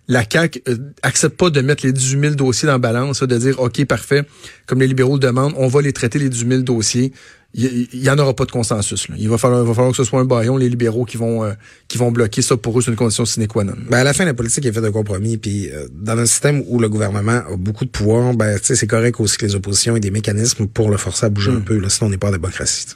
la 0.09 0.23
CAQ 0.31 0.63
euh, 0.69 0.77
accepte 1.03 1.37
pas 1.37 1.51
de 1.51 1.61
mettre 1.61 1.85
les 1.85 1.93
18 1.93 2.21
000 2.21 2.35
dossiers 2.35 2.67
dans 2.67 2.75
la 2.75 2.79
balance, 2.79 3.23
de 3.23 3.37
dire 3.39 3.61
OK, 3.61 3.85
parfait, 3.87 4.25
comme 4.67 4.81
les 4.81 4.87
libéraux 4.87 5.15
le 5.15 5.21
demandent, 5.21 5.55
on 5.57 5.69
va 5.69 5.83
les 5.83 5.93
traiter 5.93 6.19
les 6.19 6.29
18 6.29 6.49
000 6.49 6.63
dossiers. 6.63 7.13
Il 7.59 8.05
y, 8.05 8.11
en 8.11 8.19
aura 8.19 8.35
pas 8.35 8.45
de 8.45 8.51
consensus. 8.51 9.09
Là. 9.09 9.15
Il 9.19 9.31
va 9.31 9.39
falloir, 9.39 9.63
il 9.63 9.67
va 9.67 9.73
falloir 9.73 9.91
que 9.91 9.97
ce 9.97 10.05
soit 10.05 10.21
un 10.21 10.27
baillon, 10.27 10.59
les 10.59 10.69
libéraux 10.69 11.07
qui 11.07 11.17
vont 11.17 11.43
euh, 11.43 11.55
qui 11.89 11.97
vont 11.97 12.13
bloquer 12.13 12.43
ça 12.43 12.59
pour 12.59 12.79
eux, 12.79 12.83
c'est 12.83 12.91
une 12.91 12.99
condition 12.99 13.25
sine 13.25 13.47
qua 13.47 13.65
non. 13.65 13.73
Ben 13.89 13.99
à 13.99 14.05
la 14.05 14.13
fin, 14.13 14.27
la 14.27 14.35
politique 14.35 14.67
est 14.67 14.73
faite 14.73 14.85
de 14.85 14.91
compromis. 14.91 15.39
Puis 15.39 15.71
euh, 15.71 15.89
dans 15.91 16.19
un 16.19 16.27
système 16.27 16.63
où 16.67 16.79
le 16.79 16.91
gouvernement 16.91 17.41
a 17.51 17.57
beaucoup 17.57 17.87
de 17.87 17.91
pouvoir, 17.91 18.35
ben 18.35 18.59
tu 18.59 18.67
sais, 18.67 18.77
c'est 18.77 18.87
correct 18.87 19.19
aussi 19.21 19.39
que 19.39 19.47
les 19.47 19.55
oppositions 19.55 19.97
aient 19.97 20.01
des 20.01 20.11
mécanismes 20.11 20.67
pour 20.67 20.91
le 20.91 20.99
forcer 20.99 21.27
à 21.27 21.29
bouger 21.31 21.51
un 21.51 21.61
peu. 21.61 21.79
Là, 21.79 21.89
sinon, 21.89 22.09
on 22.09 22.11
n'est 22.11 22.19
pas 22.19 22.29
en 22.29 22.33
démocratie. 22.33 22.89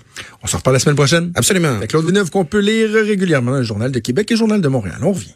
On 0.43 0.47
se 0.47 0.57
reparle 0.57 0.76
la 0.76 0.81
semaine 0.81 0.97
prochaine. 0.97 1.33
Absolument. 1.37 1.76
Avec 1.76 1.88
Claude 1.88 2.05
Villeneuve 2.05 2.29
qu'on 2.31 2.45
peut 2.45 2.61
lire 2.61 2.90
régulièrement 2.93 3.52
dans 3.52 3.59
le 3.59 3.64
Journal 3.64 3.90
de 3.90 3.99
Québec 3.99 4.31
et 4.31 4.35
le 4.35 4.38
Journal 4.38 4.61
de 4.61 4.69
Montréal. 4.69 4.99
On 5.00 5.12
revient. 5.12 5.35